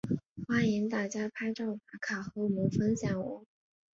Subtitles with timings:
[0.47, 3.45] 欢迎大家拍照打卡和我们分享喔！